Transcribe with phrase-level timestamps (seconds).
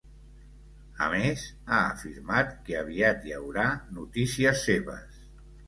[1.07, 1.43] A més,
[1.75, 3.69] ha afirmat que aviat hi haurà
[4.01, 5.25] notícies seves.